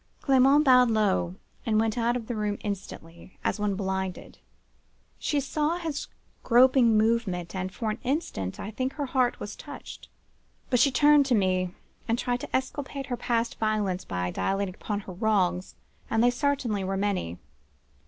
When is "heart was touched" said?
9.05-10.09